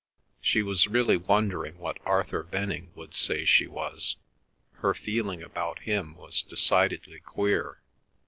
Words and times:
She 0.41 0.63
was 0.63 0.87
really 0.87 1.15
wondering 1.15 1.77
what 1.77 1.99
Arthur 2.05 2.41
Venning 2.41 2.89
would 2.95 3.13
say 3.13 3.45
she 3.45 3.67
was. 3.67 4.15
Her 4.77 4.95
feeling 4.95 5.43
about 5.43 5.77
him 5.83 6.15
was 6.15 6.41
decidedly 6.41 7.19
queer. 7.19 7.81